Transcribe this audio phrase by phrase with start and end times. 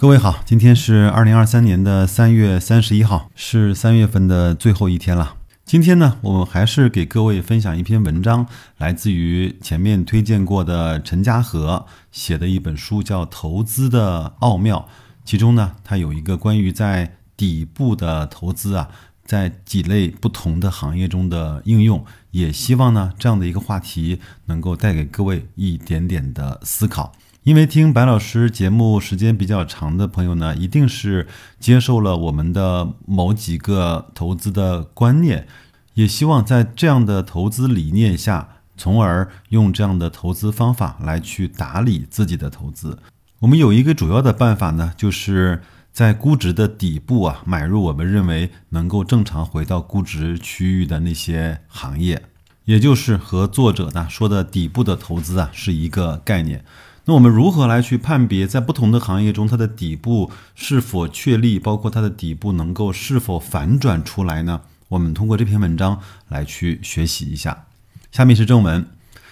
[0.00, 5.36] 各位好，今天是二零二三年的三月三十一号，是三月份的最后一天了。
[5.66, 8.46] 今天呢，我们还是给各位分享一篇文章，
[8.78, 14.88] 来自于前面推荐过的陈家和写的一本书，叫《投资的奥妙》。
[15.26, 18.88] 其中呢，它有一个关于在底部的投资啊，
[19.26, 27.12] 在几类不同的行业中的应用，也希望呢这样的一个话题能够带给各位一点点的思考。
[27.42, 31.26] 因为听白老师节目时间比较长的朋友呢，一定是
[31.58, 35.46] 接受了我们的某几个投资的观念，
[35.94, 42.98] 也希望在这样的投资理念下，从而用这样的投资方法来去打理自己的投资。
[43.38, 52.22] 我们有一个主要的办法呢，就是在估值的底部啊，买入我们认为能够正常回到估值区域的那些行业，
[52.66, 56.62] 也就是和作者呢说的底部的投资啊是一个概念。
[57.10, 64.60] 那我们如何来去判别在不同的行业中它的底部是否确立，包括它的底部能够是否反转出来呢？
[64.90, 67.64] 我们通过这篇文章来去学习一下。
[68.12, 68.86] 下面是正文，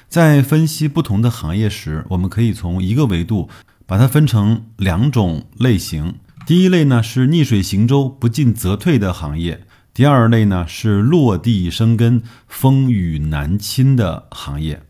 [0.09, 3.49] 在分析不同的行业时，我们可以从一个维度
[3.87, 6.17] 把它分成两种类型。
[6.45, 9.59] 第一类呢是逆水行舟、不进则退的行业；
[9.95, 14.83] 第二类呢是落地生根、风雨难侵的行业。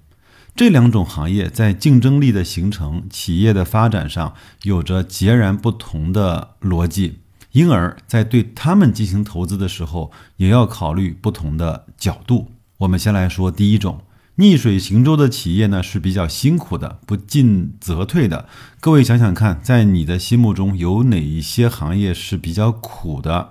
[0.58, 4.34] 这两种行业在竞争力的形成、企业的发展上
[4.64, 7.20] 有着截然不同的逻辑，
[7.52, 12.50] 因而，在对他们进行投资的时候，也要考虑不同的角度。
[12.78, 14.00] 我们先来说第一种，
[14.34, 18.48] 逆水行舟的企业呢是比较辛苦的，不进则退的。
[18.80, 23.50] 各位想想看，在你的心目中有哪一些行业是比较苦的？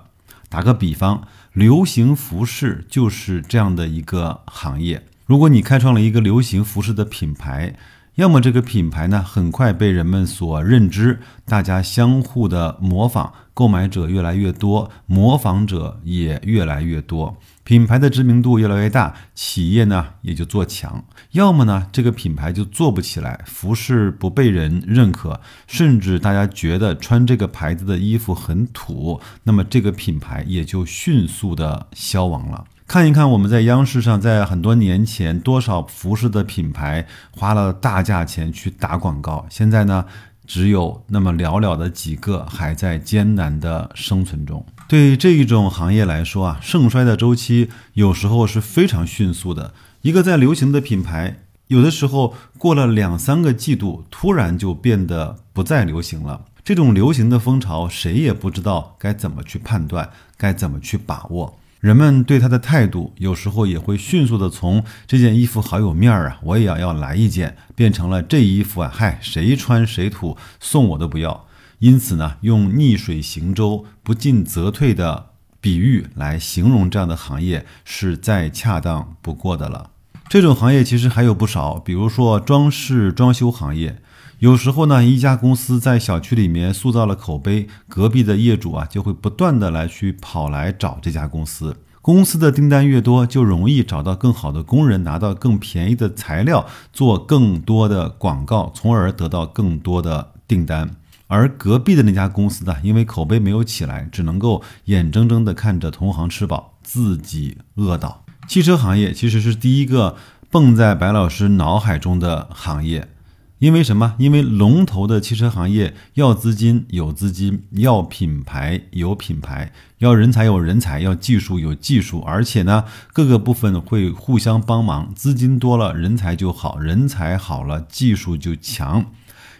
[0.50, 5.06] 打个比方，流行服饰就是这样的一个行业。
[5.28, 7.74] 如果你开创了一个流行服饰的品牌，
[8.14, 32.64] 要么这个品牌呢很快被人们所认知，大家相互的模仿，购买者越来越多，模仿者也越来越多，品牌的知名度越来越大，企业呢也就做强；要么呢这个品牌就做不起来，服饰不被人认可，甚至大家觉得穿这个牌子的衣服很土，那么这个品牌也就迅速的消亡了。
[32.88, 40.06] 看一看我们在央视上，在很多年前，多少服饰的品牌花了大价钱去打广告，现在呢，
[40.46, 44.64] 只有那么寥寥的几个还在艰难的生存中。
[44.88, 49.74] 对这一种行业来说啊，盛衰的周期有时候是非常迅速的。
[50.00, 56.46] 一个在流行的品牌，有的时候过了两三个季度，突然就变得不再流行了。
[56.64, 61.58] 这种流行的风潮，谁也不知道该怎么去判断，该怎么去把握。
[61.80, 71.46] 人们对他的态度，有时候也会迅速的从这件衣服好有面儿啊，我也要要来一件，变成了这衣服啊，嗨，谁穿谁土，送我都不要。
[71.78, 75.26] 因此呢，用逆水行舟、不进则退的
[75.60, 79.90] 比喻来形容这样的行业，是再恰当不过的了。
[80.28, 84.00] 这种行业其实还有不少，比如说装饰装修行业。
[84.38, 91.76] 有时候呢，一家公司在小区里面塑造了口碑，隔壁的业主啊就会不断的来去跑来找这家公司。
[92.00, 100.88] 公司的订单越多，就容易找到更好的工人，拿到更便宜的材料，做更多的广告，从而得到更多的订单。
[101.26, 108.24] 而隔壁的那家公司呢，因为口碑没有起来，只能够眼睁睁的看着同行吃饱，自己饿倒。
[108.46, 110.14] 汽车行业其实是第一个
[110.48, 113.08] 蹦在白老师脑海中的行业。
[113.58, 114.14] 因为什么？
[114.18, 125.12] 因为龙头的汽车行业要资金有资金，要品牌有品牌，要人才有人才，要技术有技术，而且呢，各个部分会互相帮忙。
[125.12, 129.06] 资金多了，人才就好；人才好了，技术就强；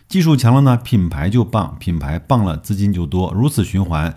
[0.08, 3.32] 技术强了呢，品牌就棒；品牌棒了，资金就多。
[3.34, 4.14] 如此循环。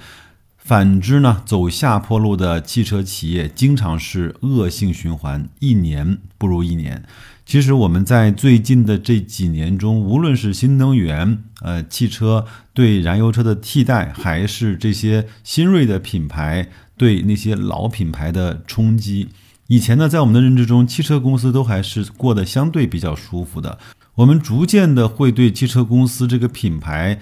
[0.64, 7.04] 反之呢，走下坡路的汽车企业经常是恶性循环，一年不如一年。
[7.46, 19.30] 其实我们在最近的这几年中，无论是新能源、呃汽车对燃油车的替代，还是这些新锐的品牌对那些老品牌的冲击，
[19.68, 23.80] 以前呢，在我们的认知中，汽车公司都还是过得相对比较舒服的。
[24.16, 27.20] 我们逐渐的会对汽车公司这个品牌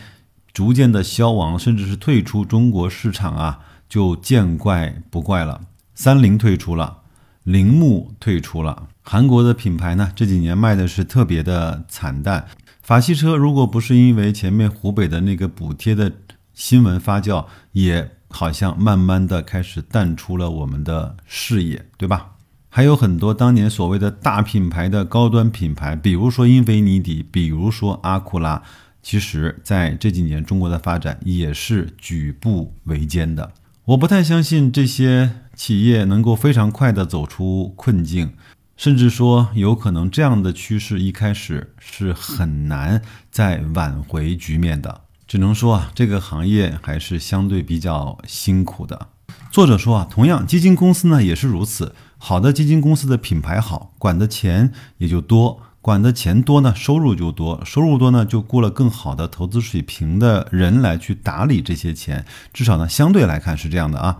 [0.53, 5.61] 逐渐的消亡，甚至是退出中国市场啊，就见怪不怪了。
[5.95, 6.99] 三菱退出了，
[7.43, 8.87] 铃木退出了。
[9.01, 12.47] 韩国的品牌呢，这几年卖的是特别的惨淡。
[12.81, 16.11] 法系车如果不是因为前面湖北的那个补贴的
[16.53, 22.31] 新闻发酵，也好像慢慢的开始淡出了我们的视野，对吧？
[22.69, 28.61] 还有很多当年所谓的大品牌的高端品牌，比如说英菲尼迪，比如说阿库拉，
[29.01, 33.51] 其实在这几年中国的发展也是举步维艰的。
[33.85, 38.33] 我不太相信这些企业能够非常快的走出困境，
[38.77, 43.01] 甚至说有可能这样的趋势一开始是很难
[43.31, 45.01] 再挽回局面的。
[45.27, 49.07] 只能说啊，这个行业还是相对比较辛苦的。
[49.51, 51.95] 作者说啊，同样基金公司呢也是如此。
[52.17, 64.19] 好的基金公司的品牌好，管的钱也就多，管的钱多呢，收入就多，收入多呢，就雇了更好的投资水平的人来去打理这些钱，至少呢，相对来看是这样的啊。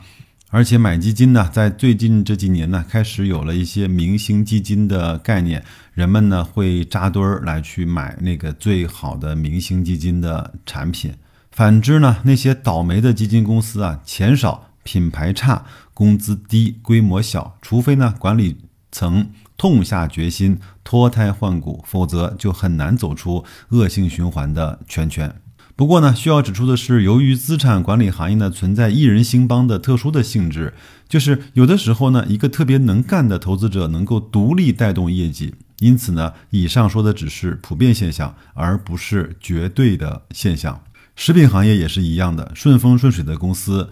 [0.49, 5.63] 而且买基金呢，在最近这几年呢，开始有了一些明星基金的概念，
[5.93, 11.13] 人们呢会扎堆儿来去买那个最好的明星基金的产品。
[11.51, 14.65] 反之呢，那些倒霉的基金公司啊，钱少。
[14.81, 18.57] 品牌差，工资低，规模小，除非呢管理
[18.91, 25.35] 曾痛下决心脱胎换骨，否则就很难走出恶性循环的圈圈。
[25.75, 30.73] 不过呢，需要指出的是，由于资产管理行业呢存在一人兴邦的特殊的性质，
[31.07, 35.55] 就是有的时候呢，一个特别能干的投资者能够独立带动业绩。
[35.79, 40.81] 因此呢，以上说的只是普遍现象，而不是绝对的现象。
[41.15, 43.89] 食品行业也是一样的，顺风顺水的公司。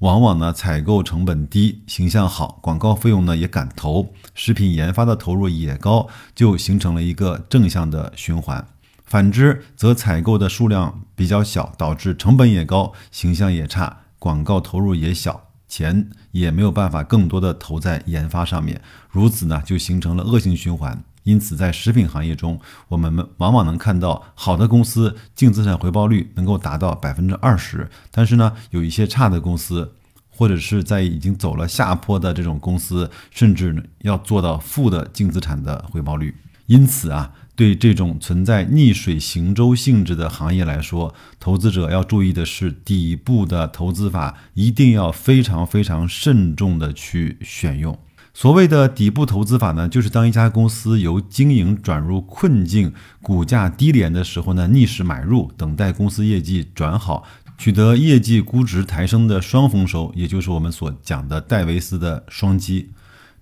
[0.00, 6.06] 往往呢，采购成本低，形象好，广告费用呢也敢投，食品研发的投入也高，
[6.36, 8.64] 就形成了一个正向的循环。
[9.04, 18.80] 反之，则采购的数量比较小，导致成本也高，形象也差，广告投入也小，钱也没有办法更多的投在研发上面，
[19.10, 21.02] 如此呢，就形成了恶性循环。
[21.28, 22.58] 因此，在食品行业中，
[22.88, 29.92] 我们往往能看到好的公司净资产回报率能够达到百分之二十，但是呢，有一些差的公司，
[30.30, 36.34] 或者是在已经走了下坡的这种公司，甚至要做到负的净资产的回报率。
[36.64, 47.98] 因此啊，对这种存在逆水行舟性质的行业来说，投资者要注意的是，底部的投资法一定要非常非常慎重的去选用。
[48.40, 57.24] 所谓的底部投资法呢，就是当一家公司由经营转入困境、股价低廉的时候呢，逆势买入，等待公司业绩转好，
[57.58, 62.92] 取得业绩估值抬升的双丰收，也就是我们所讲的戴维斯的双击。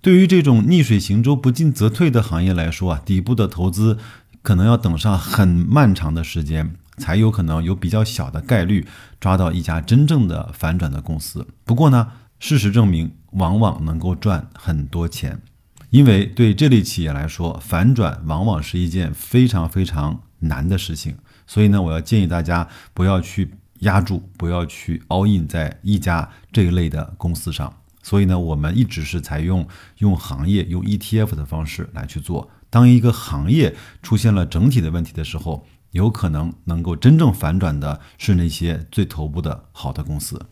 [0.01, 3.99] 对于这种逆水行舟、不进则退的行业来说啊，底部的投资
[4.41, 8.87] 可能要等上很漫长的时间，才有可能有比较小的概率
[9.19, 11.45] 抓到一家真正的反转的公司。
[11.63, 12.07] 不过呢，
[12.39, 13.11] 事实证明。
[13.31, 15.41] 往往能够赚很多钱，
[15.89, 21.17] 因为对这类企业来说，反转往往是一件非常非常难的事情。
[21.45, 27.73] 所以呢，我要建议大家不要去压住，不要去 all in 在一家这一类的公司上。
[28.01, 32.49] 所以呢，我们一直是采用用行业用 ETF 的方式来去做。
[32.69, 40.45] 当一个行业出现了整体的问题的时候，有可能能够真正反转的是那些最头部的好的公司。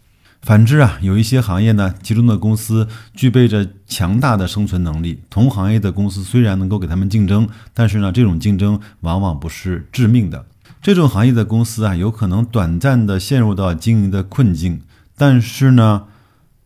[0.45, 5.23] 反之啊，有一些行业呢，其中的公司具备着强大的生存能力。
[5.27, 10.45] 同行业的公司虽然能够给他们竞争，但是呢，这种竞争往往不是致命的。
[10.83, 14.81] 这种行业的公司啊，有可能短暂的陷入到经营的困境，
[15.17, 16.03] 但是呢，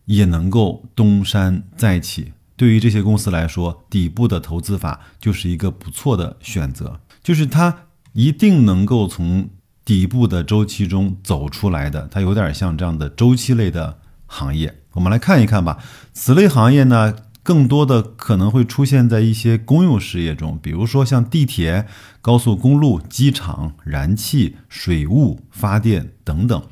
[0.04, 2.34] 也能够东山再起。
[2.58, 9.48] 对于这些公司来说，底部的投资法就是一个不错的选择，就是它一定能够从。
[9.90, 14.82] 底部的周期中走出来的，它有点像这样的周期类的行业。
[14.92, 15.78] 我们来看一看吧。
[16.12, 17.12] 此类行业呢，
[17.42, 21.88] 更多的可能会出现在一些公用事业中，比如说像地铁、
[22.20, 26.62] 高速公路、机场、燃气、水务、发电等等。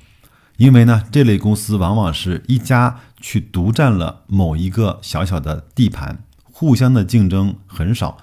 [0.57, 8.19] 因为呢，这类公司往往是一家去独占了某一个小小的地盘，互相的竞争很少，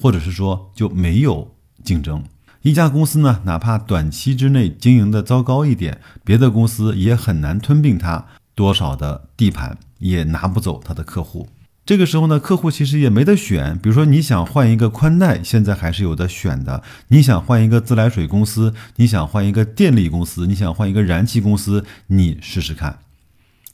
[0.00, 2.22] 或者是说就没有竞争。
[2.66, 11.48] 一家公司呢，哪怕短期之内经营的糟糕一点，别的公司也很难吞并它多少的地盘，也拿不走它的客户。
[11.84, 13.78] 这个时候呢，客户其实也没得选。
[13.78, 22.98] 比如说，你想换一个宽带，现在还是有的选的；你想换一个自来水公司，你想换一个电力公司，你想换一个燃气公司，你试试看。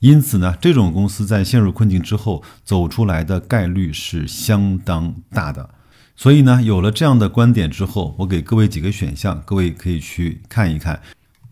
[0.00, 5.70] 因此呢，这种公司在陷入困境之后走出来的概率是相当大的。
[6.14, 11.00] 所以呢，有了这样的观点之后，我给各位几个选项，各位可以去看一看。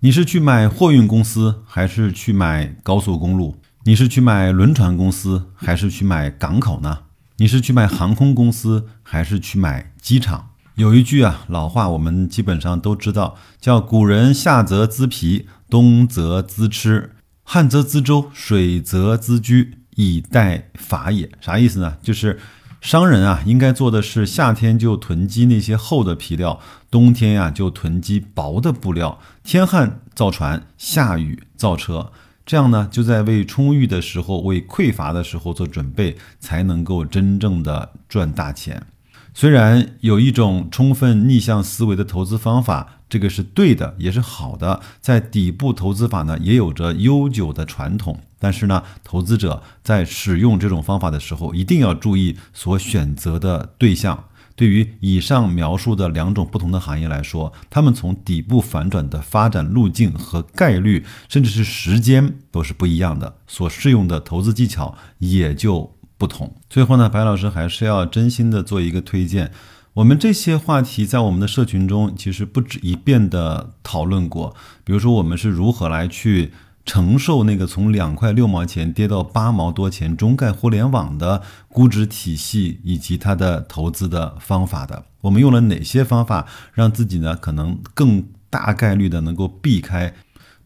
[0.01, 3.57] 你是去买货运公司，还是去买高速公路？
[3.85, 7.01] 你是去买轮船公司，还是去买港口呢？
[7.37, 10.51] 你是去买航空公司，还是去买机场？
[10.77, 21.31] 有一句啊老话，我们基本上都知道，叫“古人夏则资皮，冬则资吃，旱则资舟，水则资居，以待法也”。
[21.41, 21.97] 啥意思呢？
[22.03, 22.39] 就是
[22.81, 26.59] 商人啊，应该做的是夏天就囤积那些厚的皮料，
[26.91, 29.21] 冬天呀就囤积薄的布料。
[29.45, 32.11] 天旱造船，下雨造车，
[32.47, 38.87] 这样呢，就在为充裕的时候、为匮乏的时候做准备，才能够真正的赚大钱。
[39.33, 44.81] 虽然有一种充分逆向思维的投资方法，这个是对的，也是好的。
[45.01, 48.21] 在底部投资法呢，也有着悠久的传统。
[48.39, 54.25] 但是呢，投资者在使用这种方法的时候，一定要注意所选择的对象。
[54.57, 65.95] 对于以上描述的两种不同的行业来说，他们从底部反转的发展路径和概率，甚至是时间都是不一样的，所适用的投资技巧也就。
[66.21, 66.55] 不同。
[66.69, 69.51] 最后呢，白老师还是要真心的做一个推荐。
[69.95, 74.55] 我们这些话题在我们的社群中其实不止一遍的讨论过。
[74.85, 76.53] 比如说，我们是如何来去
[76.85, 85.07] 承受那个从两块六毛钱跌到八毛多钱中概互联网的估值体系以及它的投资的方法的？
[85.23, 90.15] 我们用了哪些方法让自己呢可能更大概率的能够避开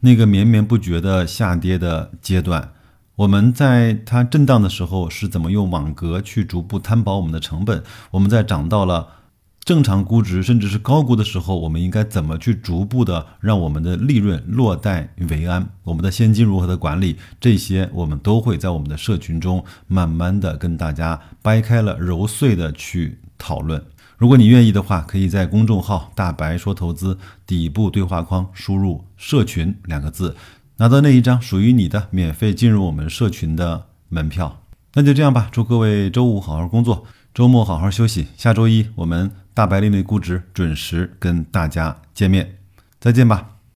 [0.01, 2.74] 那个绵绵不绝的下跌的阶段？
[3.16, 7.83] 我们在它震荡的时候是怎么用网格去逐步摊薄我们的成本？
[8.11, 9.06] 我们在涨到了
[9.64, 15.68] 正常估值甚至是高估的时候，我们应该怎么去逐步的让我们的利润落袋为安？
[15.85, 17.16] 我们的现金如何的管理？
[17.40, 23.80] 这些我们都会在我们的社群中慢慢的跟大家掰开了揉碎的去讨论。
[24.18, 27.16] 如果你愿意的话，可以在公众号“大白说投资”
[27.47, 30.35] 底部对话框输入“社群”两个字。
[30.76, 34.61] 拿到那一张属于你的免费进入我们社群的门票，
[34.95, 35.49] 那就这样吧。
[35.52, 38.26] 祝各位周五好好工作，周末好好休息。
[38.37, 42.59] 下周一我们大白另类估值准时跟大家见面，
[42.99, 43.54] 再见吧。